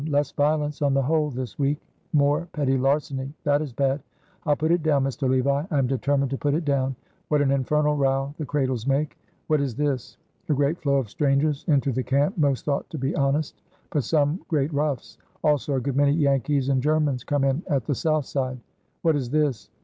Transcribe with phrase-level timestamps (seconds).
[0.07, 1.77] 'Less violence on the whole this week;
[2.11, 4.01] more petty larceny.' That is bad.
[4.47, 5.29] I'll put it down, Mr.
[5.29, 5.65] Levi.
[5.69, 6.95] I am determined to put it down.
[7.27, 9.15] What an infernal row the cradles make.
[9.45, 10.17] What is this?
[10.49, 13.61] 'A great flow of strangers into the camp, most thought to be honest,
[13.91, 17.93] but some great roughs; also a good many Yankees and Germans come in at the
[17.93, 18.59] south side.'
[19.03, 19.69] What is this?